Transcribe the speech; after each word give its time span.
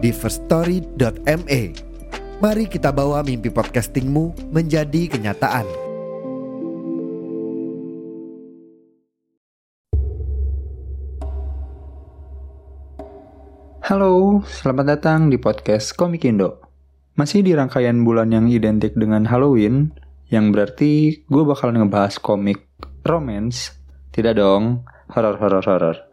di 0.00 0.10
firststory.me. 0.10 1.62
Mari 2.40 2.64
kita 2.72 2.88
bawa 2.88 3.20
mimpi 3.20 3.52
podcastingmu 3.52 4.48
menjadi 4.48 5.12
kenyataan. 5.12 5.68
Halo, 13.84 14.40
selamat 14.46 14.86
datang 14.96 15.28
di 15.28 15.36
podcast 15.36 15.92
Komik 15.92 16.24
Indo. 16.24 16.64
Masih 17.18 17.44
di 17.44 17.52
rangkaian 17.52 18.00
bulan 18.00 18.32
yang 18.32 18.46
identik 18.48 18.96
dengan 18.96 19.28
Halloween, 19.28 19.92
yang 20.32 20.54
berarti 20.54 21.26
gue 21.28 21.42
bakal 21.44 21.76
ngebahas 21.76 22.16
komik 22.22 22.70
romance. 23.04 23.76
Tidak 24.14 24.38
dong, 24.38 24.86
horor-horor-horor. 25.12 26.09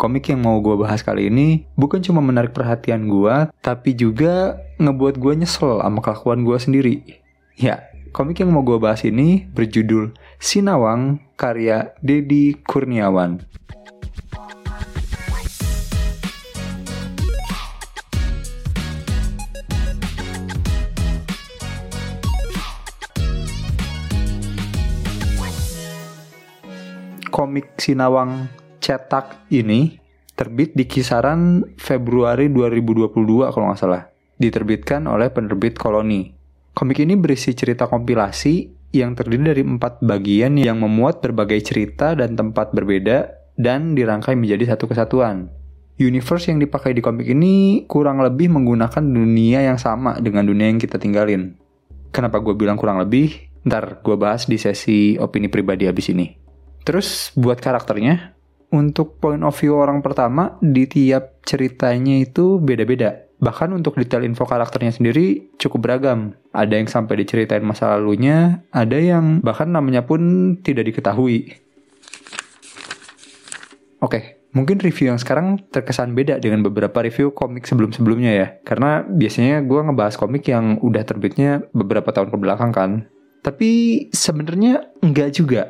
Komik 0.00 0.32
yang 0.32 0.42
mau 0.42 0.58
gue 0.58 0.74
bahas 0.74 1.04
kali 1.04 1.28
ini 1.28 1.68
bukan 1.76 2.02
cuma 2.02 2.18
menarik 2.24 2.50
perhatian 2.56 3.06
gue, 3.06 3.52
tapi 3.62 3.94
juga 3.94 4.58
ngebuat 4.80 5.20
gue 5.20 5.32
nyesel 5.44 5.78
sama 5.78 6.00
kelakuan 6.00 6.42
gue 6.42 6.58
sendiri. 6.58 6.94
Ya, 7.54 7.86
komik 8.10 8.40
yang 8.40 8.50
mau 8.50 8.64
gue 8.64 8.80
bahas 8.80 9.04
ini 9.06 9.46
berjudul 9.52 10.16
Sinawang 10.40 11.22
karya 11.36 11.94
Dedi 12.00 12.56
Kurniawan. 12.64 13.52
komik 27.32 27.80
Sinawang 27.80 28.52
cetak 28.82 29.46
ini 29.54 30.02
terbit 30.34 30.74
di 30.74 30.90
kisaran 30.90 31.62
Februari 31.78 32.50
2022 32.50 33.54
kalau 33.54 33.70
nggak 33.70 33.78
salah. 33.78 34.10
Diterbitkan 34.42 35.06
oleh 35.06 35.30
penerbit 35.30 35.78
Koloni. 35.78 36.34
Komik 36.74 36.98
ini 36.98 37.14
berisi 37.14 37.54
cerita 37.54 37.86
kompilasi 37.86 38.82
yang 38.90 39.14
terdiri 39.14 39.54
dari 39.54 39.62
empat 39.62 40.02
bagian 40.02 40.58
yang 40.58 40.82
memuat 40.82 41.22
berbagai 41.22 41.62
cerita 41.62 42.18
dan 42.18 42.34
tempat 42.34 42.74
berbeda 42.74 43.30
dan 43.54 43.94
dirangkai 43.94 44.34
menjadi 44.34 44.74
satu 44.74 44.90
kesatuan. 44.90 45.46
Universe 46.00 46.50
yang 46.50 46.58
dipakai 46.58 46.96
di 46.96 47.04
komik 47.04 47.30
ini 47.30 47.84
kurang 47.86 48.18
lebih 48.18 48.50
menggunakan 48.50 49.04
dunia 49.04 49.62
yang 49.62 49.78
sama 49.78 50.18
dengan 50.18 50.42
dunia 50.48 50.66
yang 50.66 50.82
kita 50.82 50.98
tinggalin. 50.98 51.54
Kenapa 52.10 52.42
gue 52.42 52.56
bilang 52.56 52.74
kurang 52.74 52.98
lebih? 52.98 53.52
Ntar 53.62 54.02
gue 54.02 54.16
bahas 54.18 54.50
di 54.50 54.58
sesi 54.58 55.14
opini 55.20 55.46
pribadi 55.46 55.86
habis 55.86 56.10
ini. 56.10 56.34
Terus 56.82 57.30
buat 57.38 57.62
karakternya, 57.62 58.31
untuk 58.72 59.20
point 59.20 59.44
of 59.44 59.52
view 59.54 59.76
orang 59.76 60.00
pertama 60.00 60.56
di 60.64 60.88
tiap 60.88 61.44
ceritanya 61.44 62.24
itu 62.24 62.56
beda-beda. 62.56 63.28
Bahkan 63.42 63.74
untuk 63.74 63.98
detail 63.98 64.24
info 64.24 64.48
karakternya 64.48 64.94
sendiri 64.94 65.52
cukup 65.60 65.84
beragam. 65.84 66.32
Ada 66.56 66.78
yang 66.78 66.88
sampai 66.88 67.20
diceritain 67.20 67.66
masa 67.66 67.92
lalunya, 67.92 68.64
ada 68.72 68.96
yang 68.96 69.44
bahkan 69.44 69.68
namanya 69.68 70.06
pun 70.06 70.54
tidak 70.62 70.88
diketahui. 70.88 71.58
Oke, 73.98 74.42
mungkin 74.54 74.78
review 74.78 75.10
yang 75.10 75.18
sekarang 75.18 75.58
terkesan 75.70 76.14
beda 76.14 76.38
dengan 76.38 76.62
beberapa 76.62 77.02
review 77.02 77.34
komik 77.34 77.66
sebelum-sebelumnya 77.66 78.32
ya. 78.32 78.46
Karena 78.62 79.02
biasanya 79.04 79.62
gue 79.66 79.80
ngebahas 79.90 80.14
komik 80.16 80.46
yang 80.46 80.78
udah 80.78 81.02
terbitnya 81.02 81.66
beberapa 81.74 82.14
tahun 82.14 82.30
ke 82.30 82.38
belakang 82.38 82.70
kan. 82.70 82.90
Tapi 83.42 84.06
sebenarnya 84.14 84.86
enggak 85.02 85.34
juga 85.34 85.66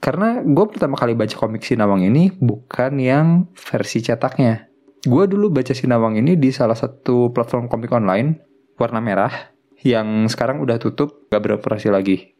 karena 0.00 0.44
gue 0.44 0.64
pertama 0.68 0.94
kali 0.94 1.16
baca 1.16 1.34
komik 1.34 1.64
Sinawang 1.64 2.04
ini 2.04 2.30
bukan 2.36 3.00
yang 3.00 3.48
versi 3.56 4.04
cetaknya. 4.04 4.68
Gue 5.02 5.24
dulu 5.26 5.48
baca 5.50 5.72
Sinawang 5.72 6.20
ini 6.20 6.36
di 6.36 6.52
salah 6.52 6.76
satu 6.76 7.32
platform 7.32 7.66
komik 7.70 7.90
online 7.94 8.42
warna 8.76 9.00
merah 9.00 9.32
yang 9.80 10.28
sekarang 10.28 10.60
udah 10.60 10.76
tutup 10.76 11.26
gak 11.32 11.40
beroperasi 11.42 11.88
lagi. 11.88 12.36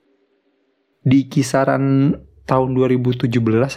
Di 1.07 1.31
kisaran 1.31 2.15
tahun 2.47 2.71
2017 2.75 3.31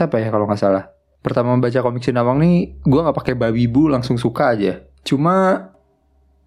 apa 0.06 0.16
ya 0.18 0.28
kalau 0.30 0.46
nggak 0.50 0.62
salah. 0.62 0.90
Pertama 1.20 1.56
baca 1.58 1.80
komik 1.82 2.04
Sinawang 2.04 2.42
nih 2.42 2.80
gue 2.84 3.00
nggak 3.00 3.18
pakai 3.18 3.34
babi 3.38 3.66
bu 3.70 3.90
langsung 3.90 4.18
suka 4.18 4.54
aja. 4.54 4.82
Cuma 5.06 5.70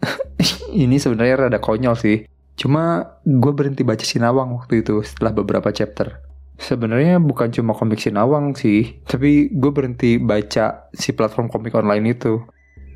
ini 0.85 0.99
sebenarnya 0.99 1.49
rada 1.49 1.59
konyol 1.63 1.97
sih. 1.97 2.27
Cuma 2.59 3.17
gue 3.25 3.53
berhenti 3.55 3.83
baca 3.83 4.05
Sinawang 4.05 4.53
waktu 4.59 4.85
itu 4.85 5.01
setelah 5.07 5.33
beberapa 5.33 5.71
chapter 5.71 6.32
Sebenarnya 6.63 7.19
bukan 7.19 7.51
cuma 7.51 7.75
komik 7.75 7.99
Sinawang 7.99 8.55
sih, 8.55 9.03
tapi 9.03 9.51
gue 9.51 9.71
berhenti 9.75 10.23
baca 10.23 10.87
si 10.95 11.11
platform 11.11 11.51
komik 11.51 11.75
online 11.75 12.15
itu. 12.15 12.39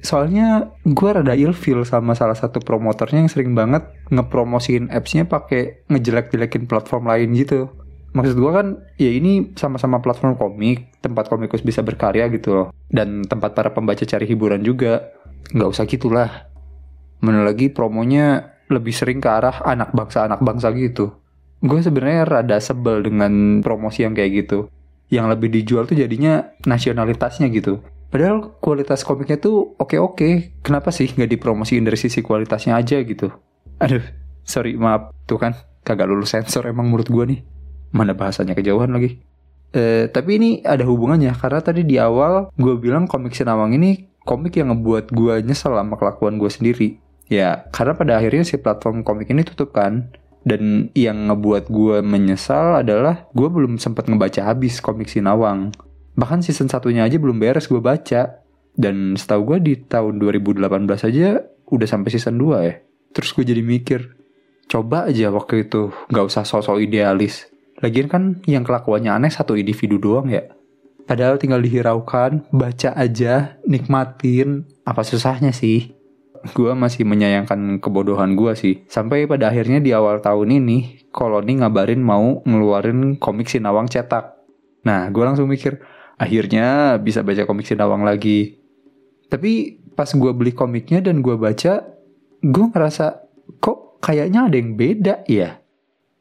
Soalnya 0.07 0.71
gue 0.87 1.11
rada 1.11 1.35
ilfeel 1.35 1.83
sama 1.83 2.15
salah 2.15 2.39
satu 2.39 2.63
promotornya 2.63 3.27
yang 3.27 3.31
sering 3.33 3.59
banget 3.59 3.83
ngepromosiin 4.15 4.95
appsnya 4.95 5.27
pakai 5.27 5.83
ngejelek-jelekin 5.91 6.71
platform 6.71 7.11
lain 7.11 7.35
gitu. 7.35 7.67
Maksud 8.15 8.39
gue 8.39 8.53
kan, 8.55 8.67
ya 9.03 9.11
ini 9.11 9.51
sama-sama 9.59 9.99
platform 9.99 10.39
komik, 10.39 11.03
tempat 11.03 11.27
komikus 11.27 11.67
bisa 11.67 11.83
berkarya 11.83 12.31
gitu 12.31 12.55
loh. 12.55 12.67
Dan 12.87 13.27
tempat 13.27 13.59
para 13.59 13.75
pembaca 13.75 14.07
cari 14.07 14.31
hiburan 14.31 14.63
juga. 14.63 15.11
Nggak 15.51 15.69
usah 15.75 15.85
gitulah. 15.91 16.31
Mana 17.19 17.43
lagi 17.43 17.67
promonya 17.75 18.55
lebih 18.71 18.95
sering 18.95 19.19
ke 19.19 19.27
arah 19.27 19.59
anak 19.67 19.91
bangsa-anak 19.91 20.39
bangsa 20.39 20.71
gitu 20.71 21.26
gue 21.63 21.81
sebenarnya 21.81 22.29
rada 22.29 22.59
sebel 22.61 23.05
dengan 23.05 23.65
promosi 23.65 24.05
yang 24.05 24.13
kayak 24.13 24.47
gitu. 24.47 24.69
Yang 25.09 25.27
lebih 25.39 25.49
dijual 25.55 25.87
tuh 25.87 25.97
jadinya 25.97 26.51
nasionalitasnya 26.67 27.49
gitu. 27.55 27.81
Padahal 28.11 28.57
kualitas 28.63 29.03
komiknya 29.03 29.39
tuh 29.39 29.75
oke-oke. 29.79 30.61
Kenapa 30.63 30.91
sih 30.95 31.11
nggak 31.11 31.37
dipromosiin 31.39 31.87
dari 31.87 31.99
sisi 31.99 32.23
kualitasnya 32.23 32.79
aja 32.79 32.99
gitu? 33.03 33.31
Aduh 33.83 34.03
sorry 34.47 34.79
maaf. 34.79 35.15
Tuh 35.27 35.39
kan 35.39 35.55
kagak 35.83 36.11
lulus 36.11 36.35
sensor 36.35 36.67
emang 36.67 36.91
menurut 36.91 37.09
gue 37.11 37.25
nih. 37.37 37.41
Mana 37.95 38.15
bahasanya 38.15 38.55
kejauhan 38.55 38.91
lagi. 38.95 39.23
Eh, 39.75 40.09
tapi 40.09 40.39
ini 40.39 40.51
ada 40.63 40.87
hubungannya 40.87 41.35
karena 41.35 41.61
tadi 41.61 41.83
di 41.83 41.99
awal 41.99 42.55
gue 42.55 42.75
bilang 42.79 43.11
komik 43.11 43.35
Sinawang 43.35 43.75
ini 43.75 44.09
komik 44.23 44.57
yang 44.57 44.73
ngebuat 44.73 45.13
gue 45.13 45.43
nyesel 45.43 45.75
sama 45.75 45.95
kelakuan 45.99 46.39
gue 46.39 46.51
sendiri. 46.51 46.89
Ya 47.27 47.67
karena 47.75 47.99
pada 47.99 48.13
akhirnya 48.19 48.47
si 48.47 48.57
platform 48.59 49.03
komik 49.03 49.31
ini 49.31 49.43
tutup 49.43 49.75
kan 49.75 50.15
dan 50.47 50.95
yang 50.95 51.27
ngebuat 51.27 51.67
gue 51.67 52.07
menyesal 52.07 52.87
adalah 52.87 53.27
gue 53.35 53.49
belum 53.51 53.83
sempat 53.83 54.07
ngebaca 54.07 54.47
habis 54.47 54.79
komik 54.79 55.11
Sinawang. 55.11 55.75
Bahkan 56.15 56.47
season 56.47 56.71
satunya 56.71 57.03
aja 57.03 57.19
belum 57.19 57.43
beres 57.43 57.67
gue 57.67 57.83
baca. 57.83 58.47
Dan 58.77 59.19
setahu 59.19 59.57
gue 59.57 59.59
di 59.59 59.75
tahun 59.83 60.23
2018 60.23 60.63
aja 60.87 61.43
udah 61.67 61.89
sampai 61.91 62.11
season 62.15 62.39
2 62.39 62.63
ya. 62.63 62.79
Terus 63.11 63.35
gue 63.35 63.43
jadi 63.43 63.65
mikir, 63.65 64.15
coba 64.71 65.11
aja 65.11 65.35
waktu 65.35 65.67
itu 65.67 65.91
gak 66.13 66.27
usah 66.31 66.47
sosok 66.47 66.79
idealis. 66.79 67.51
Lagian 67.83 68.07
kan 68.07 68.23
yang 68.47 68.63
kelakuannya 68.63 69.11
aneh 69.11 69.33
satu 69.33 69.59
individu 69.59 69.99
doang 69.99 70.31
ya. 70.31 70.47
Padahal 71.09 71.41
tinggal 71.41 71.65
dihiraukan, 71.65 72.53
baca 72.53 72.91
aja, 72.95 73.57
nikmatin. 73.65 74.69
Apa 74.85 75.03
susahnya 75.03 75.57
sih? 75.57 75.96
Gue 76.53 76.73
masih 76.73 77.07
menyayangkan 77.09 77.79
kebodohan 77.81 78.37
gue 78.37 78.53
sih. 78.55 78.75
Sampai 78.87 79.25
pada 79.25 79.51
akhirnya 79.53 79.83
di 79.83 79.91
awal 79.91 80.21
tahun 80.21 80.63
ini, 80.63 81.09
Koloni 81.11 81.61
ngabarin 81.61 82.03
mau 82.05 82.45
ngeluarin 82.45 83.17
komik 83.17 83.49
Sinawang 83.49 83.89
cetak. 83.89 84.37
Nah, 84.85 85.09
gue 85.11 85.25
langsung 85.25 85.49
mikir, 85.49 85.81
akhirnya 86.21 86.97
bisa 87.01 87.25
baca 87.25 87.49
komik 87.49 87.67
Sinawang 87.67 88.05
lagi. 88.05 88.61
Tapi 89.27 89.83
pas 89.97 90.07
gue 90.07 90.33
beli 90.37 90.53
komiknya 90.53 91.03
dan 91.03 91.25
gue 91.25 91.35
baca, 91.35 91.83
gue 92.45 92.65
ngerasa 92.71 93.27
kok 93.59 93.99
kayaknya 94.05 94.47
ada 94.47 94.57
yang 94.57 94.77
beda 94.77 95.15
ya. 95.27 95.59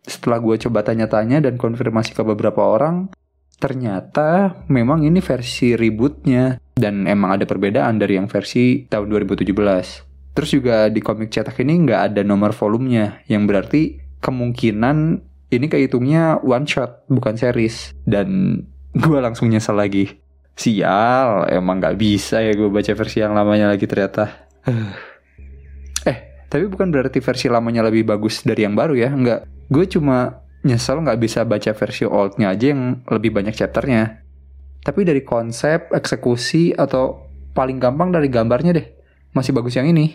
Setelah 0.06 0.42
gue 0.42 0.56
coba 0.62 0.82
tanya-tanya 0.86 1.44
dan 1.44 1.60
konfirmasi 1.60 2.18
ke 2.18 2.24
beberapa 2.26 2.62
orang, 2.66 3.14
ternyata 3.62 4.62
memang 4.68 5.06
ini 5.06 5.22
versi 5.22 5.74
rebootnya 5.74 6.62
dan 6.76 7.08
emang 7.08 7.40
ada 7.40 7.48
perbedaan 7.48 7.98
dari 7.98 8.20
yang 8.20 8.28
versi 8.28 8.86
tahun 8.92 9.08
2017. 9.12 10.36
Terus 10.36 10.50
juga 10.52 10.92
di 10.92 11.00
komik 11.00 11.32
cetak 11.32 11.56
ini 11.64 11.88
nggak 11.88 12.02
ada 12.12 12.22
nomor 12.22 12.52
volumenya, 12.52 13.24
yang 13.32 13.48
berarti 13.48 14.04
kemungkinan 14.20 15.24
ini 15.56 15.66
kehitungnya 15.72 16.44
one 16.44 16.68
shot, 16.68 17.08
bukan 17.08 17.40
series. 17.40 17.96
Dan 18.04 18.60
gue 19.04 19.20
langsung 19.24 19.48
nyesel 19.48 19.80
lagi. 19.80 20.20
Sial, 20.56 21.52
emang 21.52 21.84
nggak 21.84 22.00
bisa 22.00 22.40
ya 22.40 22.56
gue 22.56 22.72
baca 22.72 22.92
versi 22.96 23.20
yang 23.20 23.36
lamanya 23.36 23.72
lagi 23.72 23.84
ternyata. 23.88 24.48
Tapi 26.56 26.72
bukan 26.72 26.88
berarti 26.88 27.20
versi 27.20 27.52
lamanya 27.52 27.84
lebih 27.84 28.08
bagus 28.08 28.40
dari 28.46 28.64
yang 28.64 28.80
baru 28.80 28.96
ya, 28.96 29.12
enggak. 29.12 29.44
Gue 29.68 29.90
cuma 29.92 30.46
nyesel 30.64 31.04
nggak 31.04 31.20
bisa 31.20 31.44
baca 31.44 31.76
versi 31.76 32.08
oldnya 32.08 32.56
aja 32.56 32.72
yang 32.72 33.04
lebih 33.12 33.36
banyak 33.36 33.52
chapternya. 33.52 34.25
Tapi 34.86 35.02
dari 35.02 35.26
konsep, 35.26 35.90
eksekusi, 35.90 36.78
atau 36.78 37.26
paling 37.58 37.82
gampang 37.82 38.14
dari 38.14 38.30
gambarnya 38.30 38.78
deh, 38.78 38.86
masih 39.34 39.50
bagus 39.50 39.74
yang 39.74 39.90
ini. 39.90 40.14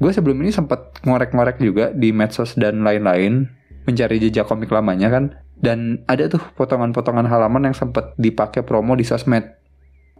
Gue 0.00 0.08
sebelum 0.16 0.40
ini 0.40 0.48
sempat 0.48 1.04
ngorek-ngorek 1.04 1.60
juga 1.60 1.92
di 1.92 2.08
medsos 2.08 2.56
dan 2.56 2.80
lain-lain, 2.80 3.52
mencari 3.84 4.16
jejak 4.16 4.48
komik 4.48 4.72
lamanya 4.72 5.12
kan. 5.12 5.24
Dan 5.60 6.00
ada 6.08 6.24
tuh 6.32 6.40
potongan-potongan 6.56 7.28
halaman 7.28 7.68
yang 7.68 7.76
sempat 7.76 8.16
dipakai 8.16 8.64
promo 8.64 8.96
di 8.96 9.04
sosmed. 9.04 9.44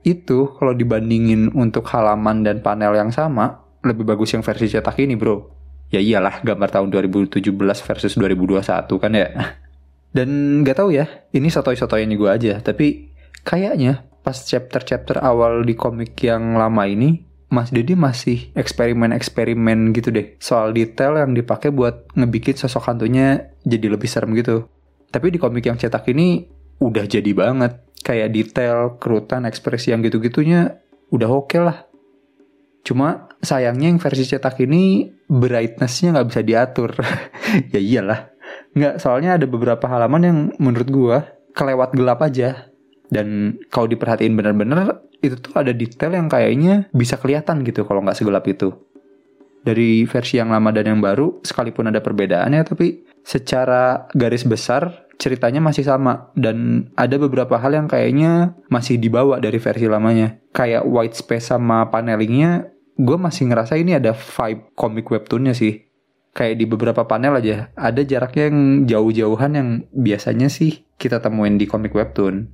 Itu 0.05 0.53
kalau 0.61 0.77
dibandingin 0.77 1.57
untuk 1.57 1.89
halaman 1.89 2.45
dan 2.45 2.61
panel 2.61 2.93
yang 2.93 3.09
sama, 3.09 3.65
lebih 3.81 4.05
bagus 4.05 4.37
yang 4.37 4.45
versi 4.45 4.69
cetak 4.69 5.01
ini 5.01 5.17
bro. 5.17 5.49
Ya 5.89 6.05
iyalah 6.05 6.45
gambar 6.45 6.69
tahun 6.69 6.93
2017 6.93 7.49
versus 7.57 8.13
2021 8.21 8.61
kan 9.01 9.13
ya. 9.17 9.29
Dan 10.17 10.61
gak 10.67 10.83
tahu 10.83 10.91
ya, 10.93 11.07
ini 11.33 11.49
sotoy-sotoynya 11.49 12.19
gue 12.19 12.31
aja. 12.31 12.55
Tapi 12.61 13.10
kayaknya 13.43 14.07
pas 14.21 14.37
chapter-chapter 14.37 15.19
awal 15.21 15.65
di 15.65 15.75
komik 15.75 16.17
yang 16.21 16.57
lama 16.57 16.85
ini, 16.85 17.25
Mas 17.51 17.75
Dedi 17.75 17.99
masih 17.99 18.55
eksperimen-eksperimen 18.55 19.91
gitu 19.91 20.15
deh. 20.15 20.39
Soal 20.39 20.71
detail 20.71 21.19
yang 21.19 21.35
dipakai 21.35 21.75
buat 21.75 22.07
ngebikin 22.15 22.55
sosok 22.55 22.95
hantunya 22.95 23.51
jadi 23.67 23.91
lebih 23.91 24.07
serem 24.07 24.39
gitu. 24.39 24.71
Tapi 25.11 25.35
di 25.35 25.39
komik 25.43 25.67
yang 25.67 25.75
cetak 25.75 26.07
ini 26.15 26.47
udah 26.79 27.05
jadi 27.11 27.35
banget. 27.35 27.83
Kayak 28.07 28.31
detail, 28.33 28.79
kerutan, 29.03 29.45
ekspresi 29.51 29.91
yang 29.91 30.01
gitu-gitunya 30.07 30.79
udah 31.11 31.29
oke 31.29 31.51
okay 31.51 31.61
lah. 31.61 31.91
Cuma 32.87 33.29
sayangnya 33.43 33.91
yang 33.91 33.99
versi 33.99 34.25
cetak 34.31 34.63
ini 34.63 35.11
brightnessnya 35.27 36.15
nggak 36.15 36.29
bisa 36.31 36.41
diatur. 36.47 36.91
ya 37.75 37.81
iyalah. 37.83 38.31
Nggak, 38.79 39.03
soalnya 39.03 39.35
ada 39.35 39.51
beberapa 39.51 39.91
halaman 39.91 40.23
yang 40.23 40.39
menurut 40.63 40.89
gua 40.89 41.17
kelewat 41.51 41.99
gelap 41.99 42.23
aja. 42.23 42.70
Dan 43.11 43.59
kalau 43.69 43.91
diperhatiin 43.91 44.39
bener-bener 44.39 45.03
itu 45.21 45.37
tuh 45.37 45.53
ada 45.61 45.75
detail 45.75 46.17
yang 46.17 46.31
kayaknya 46.31 46.89
bisa 46.95 47.21
kelihatan 47.21 47.61
gitu 47.67 47.85
kalau 47.85 48.01
nggak 48.01 48.17
segelap 48.17 48.47
itu. 48.49 48.73
Dari 49.61 50.09
versi 50.09 50.41
yang 50.41 50.49
lama 50.49 50.73
dan 50.73 50.89
yang 50.89 51.01
baru, 51.05 51.45
sekalipun 51.45 51.93
ada 51.93 52.01
perbedaannya, 52.01 52.65
tapi 52.65 53.05
secara 53.21 54.09
garis 54.17 54.49
besar 54.49 55.05
ceritanya 55.21 55.61
masih 55.61 55.85
sama 55.85 56.33
dan 56.33 56.89
ada 56.97 57.21
beberapa 57.21 57.61
hal 57.61 57.77
yang 57.77 57.85
kayaknya 57.85 58.57
masih 58.73 58.97
dibawa 58.97 59.37
dari 59.37 59.61
versi 59.61 59.85
lamanya. 59.85 60.41
Kayak 60.57 60.89
white 60.89 61.21
space 61.21 61.53
sama 61.53 61.93
panelingnya, 61.93 62.73
gue 62.97 63.17
masih 63.21 63.53
ngerasa 63.53 63.77
ini 63.77 64.01
ada 64.01 64.17
vibe 64.17 64.73
komik 64.73 65.13
webtoonnya 65.13 65.53
sih. 65.53 65.85
Kayak 66.33 66.57
di 66.57 66.65
beberapa 66.65 67.05
panel 67.05 67.37
aja, 67.37 67.69
ada 67.77 68.01
jaraknya 68.01 68.49
yang 68.49 68.59
jauh-jauhan 68.89 69.53
yang 69.53 69.69
biasanya 69.93 70.49
sih 70.49 70.89
kita 70.97 71.21
temuin 71.21 71.61
di 71.61 71.69
komik 71.69 71.93
webtoon. 71.93 72.49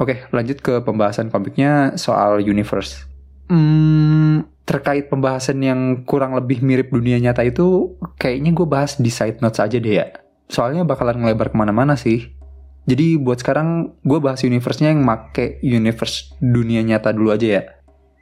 Oke, 0.00 0.24
lanjut 0.32 0.58
ke 0.64 0.80
pembahasan 0.80 1.28
komiknya 1.28 1.96
soal 2.00 2.40
universe. 2.40 3.04
Hmm, 3.52 4.48
terkait 4.64 5.12
pembahasan 5.12 5.60
yang 5.60 5.80
kurang 6.08 6.32
lebih 6.36 6.64
mirip 6.64 6.88
dunia 6.88 7.20
nyata 7.20 7.44
itu, 7.44 7.96
kayaknya 8.16 8.56
gue 8.56 8.66
bahas 8.66 8.96
di 8.96 9.12
side 9.12 9.44
notes 9.44 9.60
aja 9.60 9.76
deh 9.76 9.94
ya 10.00 10.08
soalnya 10.52 10.84
bakalan 10.84 11.24
ngelebar 11.24 11.48
ke 11.48 11.56
mana-mana 11.56 11.96
sih. 11.96 12.36
Jadi 12.84 13.16
buat 13.16 13.40
sekarang 13.40 13.96
gue 14.04 14.18
bahas 14.20 14.44
universe-nya 14.44 14.92
yang 14.92 15.00
make 15.00 15.64
universe 15.64 16.36
dunia 16.44 16.84
nyata 16.84 17.16
dulu 17.16 17.32
aja 17.32 17.48
ya. 17.48 17.62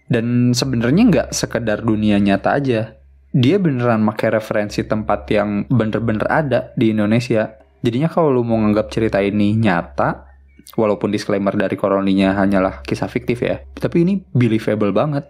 Dan 0.06 0.54
sebenarnya 0.54 1.02
nggak 1.10 1.28
sekedar 1.34 1.82
dunia 1.82 2.22
nyata 2.22 2.54
aja. 2.54 2.94
Dia 3.34 3.56
beneran 3.58 4.06
make 4.06 4.30
referensi 4.30 4.86
tempat 4.86 5.26
yang 5.32 5.66
bener-bener 5.66 6.26
ada 6.30 6.70
di 6.78 6.94
Indonesia. 6.94 7.58
Jadinya 7.80 8.12
kalau 8.12 8.30
lu 8.30 8.42
mau 8.44 8.60
nganggap 8.60 8.92
cerita 8.92 9.18
ini 9.24 9.56
nyata, 9.56 10.29
walaupun 10.76 11.10
disclaimer 11.10 11.52
dari 11.56 11.74
koroninya 11.74 12.36
hanyalah 12.36 12.84
kisah 12.84 13.08
fiktif 13.10 13.42
ya, 13.44 13.62
tapi 13.76 14.04
ini 14.04 14.14
believable 14.32 14.94
banget. 14.94 15.28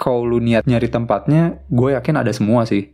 Kalau 0.00 0.24
lu 0.24 0.40
niat 0.40 0.64
nyari 0.64 0.88
tempatnya, 0.88 1.60
gue 1.68 1.92
yakin 1.92 2.16
ada 2.24 2.32
semua 2.32 2.64
sih. 2.64 2.88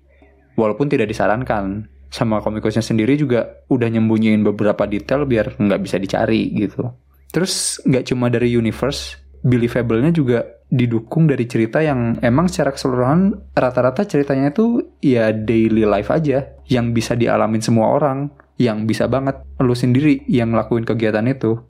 Walaupun 0.59 0.91
tidak 0.91 1.06
disarankan, 1.06 1.87
sama 2.11 2.43
komikusnya 2.43 2.83
sendiri 2.83 3.19
juga 3.19 3.62
udah 3.69 3.88
nyembunyiin 3.91 4.43
beberapa 4.43 4.88
detail 4.88 5.29
biar 5.29 5.59
nggak 5.59 5.81
bisa 5.83 6.00
dicari 6.00 6.50
gitu. 6.55 6.91
Terus 7.31 7.83
nggak 7.85 8.11
cuma 8.11 8.32
dari 8.32 8.55
universe, 8.55 9.21
believable-nya 9.44 10.11
juga 10.15 10.43
didukung 10.67 11.31
dari 11.31 11.47
cerita 11.47 11.79
yang 11.79 12.19
emang 12.27 12.50
secara 12.50 12.75
keseluruhan 12.75 13.55
rata-rata 13.55 14.03
ceritanya 14.03 14.50
itu 14.50 14.82
ya 14.99 15.31
daily 15.31 15.87
life 15.87 16.11
aja 16.11 16.59
yang 16.67 16.91
bisa 16.91 17.15
dialamin 17.15 17.62
semua 17.62 17.94
orang, 17.94 18.35
yang 18.59 18.89
bisa 18.89 19.06
banget 19.06 19.39
lu 19.62 19.77
sendiri 19.77 20.27
yang 20.27 20.50
ngelakuin 20.50 20.82
kegiatan 20.82 21.27
itu. 21.31 21.61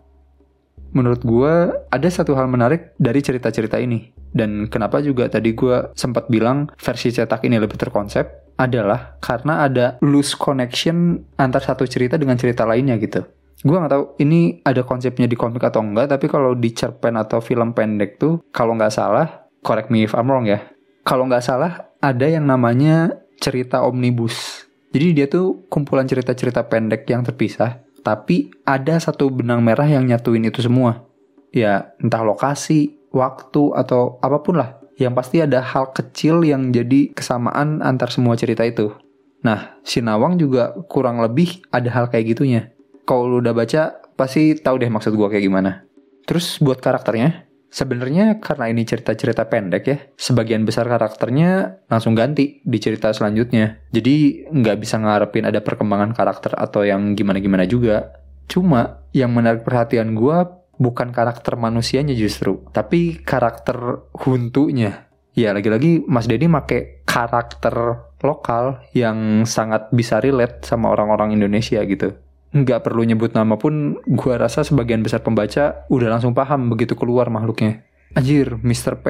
Menurut 0.97 1.21
gue 1.21 1.55
ada 1.93 2.09
satu 2.09 2.33
hal 2.41 2.49
menarik 2.49 2.97
dari 2.97 3.21
cerita-cerita 3.21 3.77
ini 3.77 4.17
dan 4.33 4.65
kenapa 4.73 5.05
juga 5.05 5.29
tadi 5.29 5.53
gue 5.53 5.93
sempat 5.93 6.33
bilang 6.33 6.73
versi 6.81 7.13
cetak 7.13 7.45
ini 7.45 7.61
lebih 7.61 7.77
terkonsep 7.77 8.57
adalah 8.57 9.21
karena 9.21 9.69
ada 9.69 10.01
loose 10.01 10.33
connection 10.33 11.21
antar 11.37 11.61
satu 11.61 11.85
cerita 11.85 12.17
dengan 12.17 12.41
cerita 12.41 12.65
lainnya 12.65 12.97
gitu. 12.97 13.21
Gue 13.61 13.77
nggak 13.77 13.93
tahu 13.93 14.05
ini 14.25 14.65
ada 14.65 14.85
konsepnya 14.89 15.29
di 15.29 15.37
komik 15.37 15.65
atau 15.65 15.85
enggak, 15.85 16.17
tapi 16.17 16.33
kalau 16.33 16.57
di 16.57 16.73
cerpen 16.73 17.17
atau 17.21 17.45
film 17.45 17.77
pendek 17.77 18.17
tuh, 18.17 18.41
kalau 18.53 18.77
nggak 18.77 18.93
salah, 18.93 19.49
correct 19.61 19.93
me 19.93 20.05
if 20.05 20.17
I'm 20.17 20.29
wrong 20.29 20.49
ya. 20.49 20.65
Kalau 21.05 21.29
nggak 21.29 21.45
salah, 21.45 21.93
ada 22.01 22.27
yang 22.29 22.49
namanya 22.49 23.17
cerita 23.41 23.85
omnibus. 23.85 24.65
Jadi 24.93 25.07
dia 25.13 25.27
tuh 25.29 25.69
kumpulan 25.69 26.09
cerita-cerita 26.09 26.69
pendek 26.69 27.09
yang 27.09 27.25
terpisah, 27.25 27.85
tapi 28.07 28.55
ada 28.63 29.03
satu 29.03 29.27
benang 29.35 29.67
merah 29.67 29.91
yang 29.91 30.07
nyatuin 30.07 30.47
itu 30.47 30.63
semua. 30.63 31.03
Ya, 31.51 31.91
entah 31.99 32.23
lokasi, 32.23 33.03
waktu, 33.11 33.75
atau 33.75 34.23
apa 34.23 34.39
pun 34.47 34.63
lah 34.63 34.79
yang 34.97 35.13
pasti 35.13 35.43
ada 35.43 35.59
hal 35.61 35.91
kecil 35.91 36.47
yang 36.47 36.71
jadi 36.71 37.11
kesamaan 37.11 37.83
antar 37.83 38.15
semua 38.15 38.39
cerita 38.39 38.63
itu. 38.63 38.95
Nah, 39.43 39.77
Sinawang 39.83 40.39
juga 40.39 40.73
kurang 40.87 41.19
lebih 41.21 41.67
ada 41.75 41.91
hal 41.93 42.07
kayak 42.09 42.39
gitunya. 42.39 42.63
Kalau 43.05 43.27
lu 43.27 43.43
udah 43.43 43.53
baca, 43.53 43.99
pasti 44.15 44.55
tahu 44.57 44.81
deh 44.81 44.91
maksud 44.91 45.15
gua 45.15 45.27
kayak 45.29 45.45
gimana. 45.45 45.85
Terus 46.27 46.59
buat 46.59 46.83
karakternya, 46.83 47.46
sebenarnya 47.71 48.39
karena 48.41 48.71
ini 48.71 48.83
cerita-cerita 48.87 49.47
pendek 49.51 49.85
ya, 49.87 49.99
sebagian 50.17 50.65
besar 50.65 50.89
karakternya 50.89 51.83
langsung 51.91 52.17
ganti 52.17 52.61
di 52.65 52.79
cerita 52.81 53.13
selanjutnya. 53.13 53.81
Jadi 53.93 54.47
nggak 54.51 54.77
bisa 54.81 54.97
ngarepin 54.99 55.49
ada 55.49 55.61
perkembangan 55.61 56.17
karakter 56.17 56.57
atau 56.57 56.83
yang 56.87 57.15
gimana-gimana 57.15 57.69
juga. 57.69 58.23
Cuma 58.47 59.03
yang 59.11 59.35
menarik 59.35 59.67
perhatian 59.67 60.15
gua 60.15 60.63
bukan 60.77 61.11
karakter 61.11 61.57
manusianya 61.57 62.13
justru, 62.13 62.63
tapi 62.71 63.19
karakter 63.21 64.07
huntunya. 64.13 65.09
Ya 65.37 65.53
lagi-lagi 65.53 66.05
Mas 66.09 66.25
Dedi 66.25 66.49
make 66.49 67.05
karakter 67.05 68.09
lokal 68.25 68.81
yang 68.97 69.45
sangat 69.45 69.93
bisa 69.93 70.17
relate 70.21 70.65
sama 70.65 70.89
orang-orang 70.93 71.37
Indonesia 71.37 71.81
gitu. 71.85 72.17
Nggak 72.55 72.87
perlu 72.87 73.03
nyebut 73.03 73.35
nama 73.35 73.59
pun 73.59 73.99
gua 74.07 74.39
rasa 74.39 74.63
sebagian 74.63 75.03
besar 75.03 75.23
pembaca 75.25 75.87
udah 75.91 76.09
langsung 76.13 76.35
paham 76.35 76.71
begitu 76.71 76.95
keluar 76.95 77.31
makhluknya. 77.33 77.83
Anjir, 78.15 78.61
Mr. 78.63 79.03
P, 79.03 79.07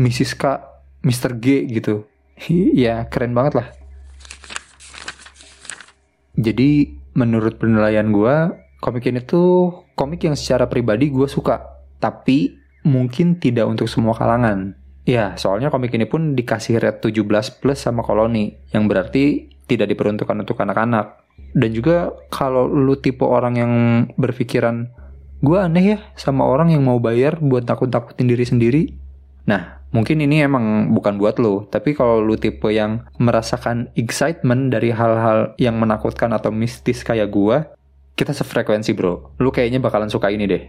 Mrs. 0.00 0.34
K, 0.34 0.44
Mr. 1.06 1.38
G 1.38 1.66
gitu. 1.70 2.06
ya 2.74 3.06
keren 3.06 3.36
banget 3.36 3.62
lah. 3.62 3.68
Jadi 6.34 6.98
menurut 7.12 7.60
penilaian 7.60 8.08
gua 8.08 8.56
komik 8.82 9.06
ini 9.06 9.22
tuh 9.22 9.86
komik 9.94 10.26
yang 10.26 10.34
secara 10.34 10.66
pribadi 10.66 11.06
gue 11.14 11.30
suka, 11.30 11.78
tapi 12.02 12.58
mungkin 12.82 13.38
tidak 13.38 13.70
untuk 13.70 13.86
semua 13.86 14.18
kalangan. 14.18 14.74
Ya, 15.06 15.38
soalnya 15.38 15.70
komik 15.70 15.94
ini 15.94 16.10
pun 16.10 16.34
dikasih 16.34 16.82
rate 16.82 16.98
17 17.14 17.62
plus 17.62 17.78
sama 17.78 18.02
koloni, 18.02 18.58
yang 18.74 18.90
berarti 18.90 19.54
tidak 19.70 19.94
diperuntukkan 19.94 20.34
untuk 20.34 20.58
anak-anak. 20.58 21.21
Dan 21.52 21.76
juga 21.76 22.16
kalau 22.32 22.64
lu 22.64 22.96
tipe 22.96 23.24
orang 23.24 23.54
yang 23.56 23.72
berpikiran, 24.16 24.88
gue 25.44 25.58
aneh 25.60 25.96
ya 25.96 25.98
sama 26.16 26.48
orang 26.48 26.72
yang 26.72 26.80
mau 26.84 26.96
bayar 26.96 27.36
buat 27.40 27.68
takut-takutin 27.68 28.28
diri 28.28 28.44
sendiri. 28.48 28.82
Nah, 29.44 29.84
mungkin 29.92 30.24
ini 30.24 30.40
emang 30.40 30.94
bukan 30.96 31.20
buat 31.20 31.36
lo, 31.36 31.68
tapi 31.68 31.92
kalau 31.92 32.24
lu 32.24 32.40
tipe 32.40 32.72
yang 32.72 33.04
merasakan 33.20 33.92
excitement 33.98 34.72
dari 34.72 34.94
hal-hal 34.94 35.52
yang 35.60 35.76
menakutkan 35.76 36.32
atau 36.32 36.48
mistis 36.48 37.04
kayak 37.04 37.28
gue, 37.28 37.56
kita 38.16 38.32
sefrekuensi 38.32 38.96
bro. 38.96 39.36
Lu 39.42 39.52
kayaknya 39.52 39.82
bakalan 39.82 40.08
suka 40.08 40.32
ini 40.32 40.48
deh. 40.48 40.64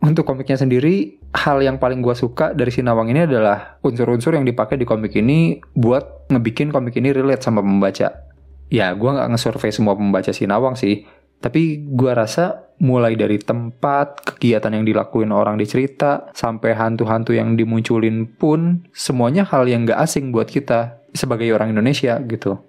Untuk 0.00 0.24
komiknya 0.24 0.56
sendiri, 0.56 1.20
hal 1.36 1.60
yang 1.60 1.76
paling 1.76 2.00
gue 2.00 2.16
suka 2.16 2.56
dari 2.56 2.72
Sinawang 2.72 3.12
ini 3.12 3.28
adalah 3.28 3.76
unsur-unsur 3.84 4.32
yang 4.32 4.48
dipakai 4.48 4.80
di 4.80 4.88
komik 4.88 5.12
ini 5.12 5.60
buat 5.76 6.32
ngebikin 6.32 6.72
komik 6.72 6.96
ini 6.96 7.12
relate 7.12 7.44
sama 7.44 7.60
pembaca. 7.60 8.29
Ya, 8.70 8.94
gue 8.94 9.10
nggak 9.10 9.34
nge-survey 9.34 9.74
semua 9.74 9.98
pembaca 9.98 10.30
Sinawang 10.30 10.78
sih, 10.78 11.02
tapi 11.42 11.82
gue 11.82 12.12
rasa 12.14 12.70
mulai 12.80 13.18
dari 13.18 13.36
tempat, 13.36 14.24
kegiatan 14.24 14.72
yang 14.72 14.86
dilakuin 14.86 15.34
orang 15.34 15.60
di 15.60 15.66
cerita, 15.68 16.32
sampai 16.32 16.72
hantu-hantu 16.72 17.36
yang 17.36 17.58
dimunculin 17.58 18.24
pun, 18.30 18.86
semuanya 18.94 19.44
hal 19.44 19.68
yang 19.68 19.84
gak 19.84 20.00
asing 20.00 20.32
buat 20.32 20.48
kita. 20.48 21.02
sebagai 21.10 21.50
orang 21.50 21.74
Indonesia 21.74 22.22
gitu. 22.22 22.62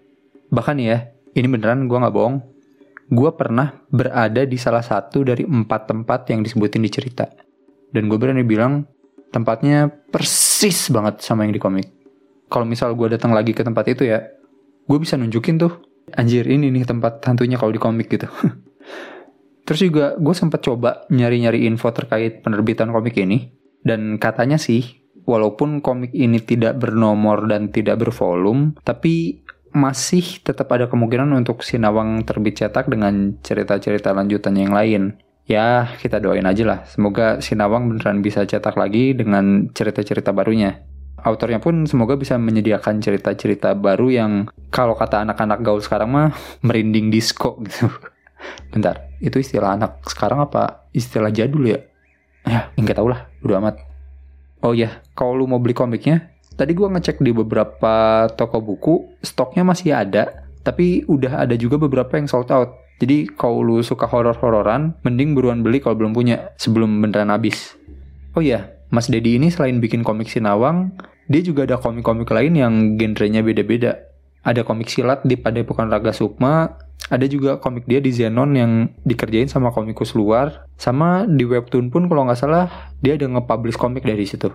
Bahkan 0.49 0.81
ya, 0.81 1.13
ini 1.37 1.45
beneran 1.45 1.85
gue 1.85 1.93
nggak 1.93 2.09
bohong. 2.09 2.41
Gue 3.11 3.29
pernah 3.37 3.75
berada 3.93 4.41
di 4.47 4.57
salah 4.57 4.81
satu 4.81 5.21
dari 5.21 5.45
empat 5.45 5.91
tempat 5.91 6.25
yang 6.33 6.41
disebutin 6.41 6.81
di 6.81 6.89
cerita. 6.89 7.29
Dan 7.93 8.09
gue 8.09 8.17
berani 8.17 8.41
bilang 8.41 8.87
tempatnya 9.29 9.91
persis 9.91 10.89
banget 10.89 11.21
sama 11.21 11.45
yang 11.45 11.53
di 11.53 11.61
komik. 11.61 11.87
Kalau 12.49 12.65
misal 12.65 12.97
gue 12.97 13.13
datang 13.13 13.29
lagi 13.31 13.53
ke 13.53 13.61
tempat 13.61 13.85
itu 13.93 14.09
ya, 14.09 14.25
gue 14.89 14.97
bisa 14.97 15.15
nunjukin 15.21 15.61
tuh. 15.61 15.90
Anjir 16.17 16.43
ini 16.49 16.73
nih 16.73 16.83
tempat 16.83 17.23
hantunya 17.23 17.55
kalau 17.55 17.71
di 17.71 17.81
komik 17.81 18.11
gitu. 18.11 18.27
Terus 19.65 19.79
juga 19.87 20.17
gue 20.19 20.35
sempat 20.35 20.59
coba 20.65 21.07
nyari-nyari 21.07 21.63
info 21.69 21.93
terkait 21.93 22.43
penerbitan 22.43 22.91
komik 22.91 23.15
ini. 23.15 23.53
Dan 23.81 24.19
katanya 24.21 24.59
sih, 24.61 25.07
walaupun 25.25 25.79
komik 25.79 26.13
ini 26.13 26.41
tidak 26.43 26.77
bernomor 26.81 27.47
dan 27.47 27.71
tidak 27.71 28.01
bervolume, 28.03 28.77
tapi 28.83 29.41
masih 29.71 30.43
tetap 30.43 30.67
ada 30.75 30.91
kemungkinan 30.91 31.31
untuk 31.31 31.63
Sinawang 31.63 32.27
terbit 32.27 32.59
cetak 32.59 32.91
dengan 32.91 33.39
cerita-cerita 33.39 34.11
lanjutannya 34.11 34.61
yang 34.67 34.75
lain. 34.75 35.03
Ya, 35.47 35.87
kita 35.97 36.19
doain 36.21 36.45
aja 36.45 36.63
lah. 36.67 36.79
Semoga 36.85 37.39
Sinawang 37.39 37.87
beneran 37.89 38.19
bisa 38.19 38.43
cetak 38.43 38.75
lagi 38.77 39.15
dengan 39.15 39.71
cerita-cerita 39.71 40.35
barunya. 40.35 40.83
Autornya 41.21 41.61
pun 41.61 41.85
semoga 41.85 42.17
bisa 42.17 42.37
menyediakan 42.41 42.97
cerita-cerita 42.97 43.77
baru 43.77 44.07
yang 44.09 44.31
kalau 44.73 44.97
kata 44.97 45.21
anak-anak 45.21 45.61
gaul 45.61 45.81
sekarang 45.81 46.09
mah 46.09 46.27
merinding 46.65 47.13
disco 47.13 47.61
gitu. 47.65 47.89
Bentar, 48.73 49.13
itu 49.21 49.37
istilah 49.37 49.77
anak 49.77 50.01
sekarang 50.09 50.41
apa 50.41 50.89
istilah 50.91 51.29
jadul 51.29 51.69
ya? 51.69 51.79
Ya, 52.41 52.73
enggak 52.73 52.97
tau 52.97 53.05
lah, 53.05 53.29
udah 53.45 53.61
amat. 53.61 53.75
Oh 54.65 54.73
ya, 54.73 55.01
kalau 55.13 55.37
lu 55.37 55.45
mau 55.45 55.61
beli 55.61 55.77
komiknya, 55.77 56.33
tadi 56.57 56.73
gua 56.73 56.89
ngecek 56.89 57.21
di 57.21 57.29
beberapa 57.33 58.25
toko 58.33 58.57
buku, 58.61 59.21
stoknya 59.21 59.61
masih 59.61 59.93
ada, 59.93 60.49
tapi 60.65 61.05
udah 61.05 61.45
ada 61.45 61.53
juga 61.53 61.77
beberapa 61.77 62.17
yang 62.17 62.25
sold 62.25 62.49
out. 62.49 62.81
Jadi 63.01 63.33
kalau 63.33 63.65
lu 63.65 63.81
suka 63.81 64.05
horor-hororan, 64.05 64.93
mending 65.01 65.33
buruan 65.33 65.65
beli 65.65 65.81
kalau 65.81 65.97
belum 65.97 66.13
punya 66.13 66.53
sebelum 66.57 67.01
beneran 67.01 67.33
habis. 67.33 67.73
Oh 68.37 68.45
iya, 68.45 68.77
Mas 68.93 69.09
Dedi 69.09 69.41
ini 69.41 69.49
selain 69.49 69.81
bikin 69.81 70.05
komik 70.05 70.29
Sinawang, 70.29 70.93
dia 71.27 71.41
juga 71.43 71.67
ada 71.67 71.77
komik-komik 71.77 72.29
lain 72.31 72.53
yang 72.57 72.73
genrenya 72.95 73.45
beda-beda. 73.45 74.09
Ada 74.41 74.65
komik 74.65 74.89
silat 74.89 75.21
di 75.21 75.37
Padepokan 75.37 75.93
Raga 75.93 76.09
Sukma, 76.09 76.81
ada 77.11 77.25
juga 77.27 77.59
komik 77.59 77.89
dia 77.89 77.99
di 77.99 78.13
Zenon 78.13 78.55
yang 78.55 78.71
dikerjain 79.03 79.51
sama 79.51 79.73
komikus 79.75 80.15
luar, 80.15 80.65
sama 80.79 81.27
di 81.27 81.43
webtoon 81.43 81.91
pun 81.91 82.07
kalau 82.07 82.25
nggak 82.29 82.39
salah 82.39 82.93
dia 83.03 83.19
ada 83.19 83.27
nge-publish 83.27 83.75
komik 83.75 84.07
dari 84.07 84.23
situ. 84.23 84.47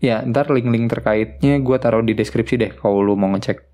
Ya, 0.00 0.24
ntar 0.24 0.48
link-link 0.48 0.88
terkaitnya 0.88 1.60
gue 1.60 1.76
taruh 1.76 2.00
di 2.00 2.16
deskripsi 2.16 2.56
deh 2.56 2.72
kalau 2.72 3.04
lu 3.04 3.14
mau 3.20 3.28
ngecek. 3.36 3.68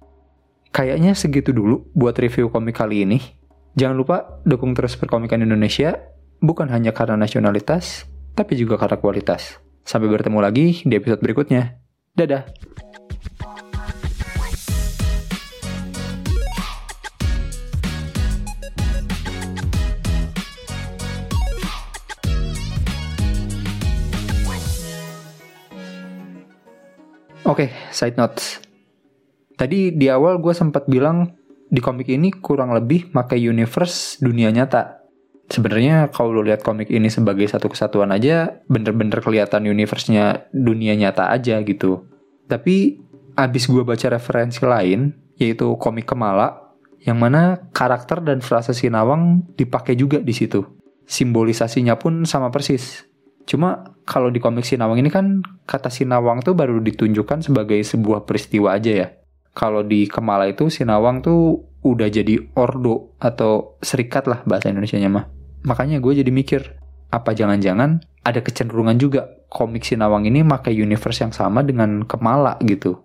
Kayaknya 0.74 1.14
segitu 1.14 1.54
dulu 1.54 1.86
buat 1.94 2.18
review 2.18 2.50
komik 2.50 2.76
kali 2.76 3.06
ini. 3.06 3.22
Jangan 3.78 3.96
lupa 3.96 4.16
dukung 4.42 4.74
terus 4.74 4.98
perkomikan 4.98 5.40
Indonesia, 5.40 5.96
bukan 6.42 6.68
hanya 6.68 6.90
karena 6.90 7.16
nasionalitas, 7.16 8.04
tapi 8.34 8.58
juga 8.58 8.76
karena 8.76 8.98
kualitas. 8.98 9.62
Sampai 9.86 10.10
bertemu 10.10 10.42
lagi 10.42 10.82
di 10.82 10.92
episode 10.98 11.22
berikutnya. 11.22 11.85
Dadah! 12.16 12.48
Oke, 27.46 27.68
okay, 27.68 27.70
side 27.92 28.16
notes. 28.16 28.64
Tadi 29.52 29.92
di 29.92 30.08
awal 30.08 30.40
gue 30.40 30.56
sempat 30.56 30.88
bilang 30.88 31.36
di 31.68 31.84
komik 31.84 32.08
ini 32.08 32.32
kurang 32.32 32.72
lebih 32.72 33.12
pakai 33.12 33.38
universe 33.44 34.24
dunia 34.24 34.48
nyata. 34.48 35.05
Sebenarnya 35.46 36.10
kalau 36.10 36.34
lo 36.34 36.42
lihat 36.42 36.66
komik 36.66 36.90
ini 36.90 37.06
sebagai 37.06 37.46
satu 37.46 37.70
kesatuan 37.70 38.10
aja, 38.10 38.58
bener-bener 38.66 39.22
kelihatan 39.22 39.70
universe-nya 39.70 40.50
dunia 40.50 40.98
nyata 40.98 41.30
aja 41.30 41.62
gitu. 41.62 42.02
Tapi 42.50 42.98
abis 43.38 43.70
gue 43.70 43.86
baca 43.86 44.06
referensi 44.10 44.58
lain, 44.66 45.14
yaitu 45.38 45.70
komik 45.78 46.10
Kemala, 46.10 46.74
yang 47.06 47.22
mana 47.22 47.70
karakter 47.70 48.18
dan 48.26 48.42
frase 48.42 48.74
Sinawang 48.74 49.46
dipakai 49.54 49.94
juga 49.94 50.18
di 50.18 50.34
situ. 50.34 50.66
Simbolisasinya 51.06 51.94
pun 51.94 52.26
sama 52.26 52.50
persis. 52.50 53.06
Cuma 53.46 53.94
kalau 54.02 54.34
di 54.34 54.42
komik 54.42 54.66
Sinawang 54.66 54.98
ini 54.98 55.14
kan 55.14 55.46
kata 55.62 55.86
Sinawang 55.86 56.42
tuh 56.42 56.58
baru 56.58 56.82
ditunjukkan 56.82 57.46
sebagai 57.46 57.78
sebuah 57.78 58.26
peristiwa 58.26 58.74
aja 58.74 58.90
ya. 58.90 59.08
Kalau 59.56 59.80
di 59.80 60.04
Kemala 60.04 60.52
itu 60.52 60.68
Sinawang 60.68 61.24
tuh 61.24 61.64
udah 61.80 62.12
jadi 62.12 62.36
ordo 62.60 63.16
atau 63.16 63.80
serikat 63.80 64.28
lah 64.28 64.44
bahasa 64.44 64.68
Indonesia-nya 64.68 65.08
mah. 65.08 65.32
Makanya 65.64 65.96
gue 66.04 66.20
jadi 66.20 66.28
mikir, 66.28 66.76
apa 67.08 67.32
jangan-jangan 67.32 68.04
ada 68.20 68.44
kecenderungan 68.44 69.00
juga 69.00 69.32
komik 69.48 69.88
Sinawang 69.88 70.28
ini 70.28 70.44
pakai 70.44 70.76
universe 70.76 71.24
yang 71.24 71.32
sama 71.32 71.64
dengan 71.64 72.04
Kemala 72.04 72.60
gitu. 72.68 73.00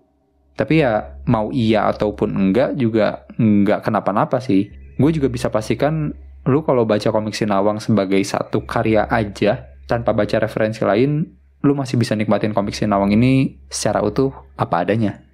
Tapi 0.52 0.84
ya 0.84 1.16
mau 1.24 1.48
iya 1.48 1.88
ataupun 1.88 2.36
enggak 2.36 2.76
juga 2.76 3.24
enggak 3.40 3.88
kenapa-napa 3.88 4.36
sih. 4.44 4.68
Gue 5.00 5.08
juga 5.08 5.32
bisa 5.32 5.48
pastikan 5.48 6.12
lu 6.44 6.60
kalau 6.66 6.84
baca 6.84 7.08
komik 7.08 7.32
Sinawang 7.32 7.80
sebagai 7.80 8.20
satu 8.20 8.68
karya 8.68 9.08
aja 9.08 9.72
tanpa 9.88 10.12
baca 10.12 10.36
referensi 10.36 10.84
lain, 10.84 11.32
lu 11.64 11.72
masih 11.72 11.96
bisa 11.96 12.12
nikmatin 12.12 12.52
komik 12.52 12.76
Sinawang 12.76 13.16
ini 13.16 13.56
secara 13.72 14.04
utuh 14.04 14.36
apa 14.60 14.84
adanya. 14.84 15.31